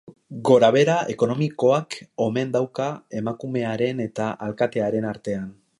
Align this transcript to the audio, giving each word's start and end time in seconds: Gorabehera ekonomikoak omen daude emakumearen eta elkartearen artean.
Gorabehera 0.47 0.95
ekonomikoak 1.13 1.99
omen 2.27 2.55
daude 2.57 2.89
emakumearen 3.21 4.05
eta 4.09 4.31
elkartearen 4.51 5.11
artean. 5.15 5.51